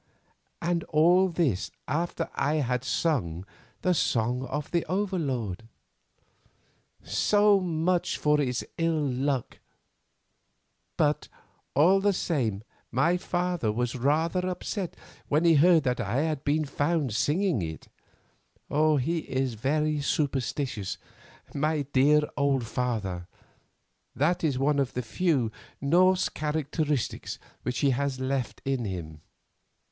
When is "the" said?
3.83-3.93, 4.71-4.83, 12.01-12.13, 24.95-25.03